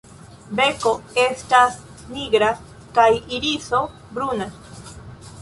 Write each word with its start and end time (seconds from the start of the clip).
Beko 0.59 0.93
estas 1.23 1.77
nigra 2.15 2.49
kaj 2.97 3.07
iriso 3.39 3.83
bruna. 4.17 4.51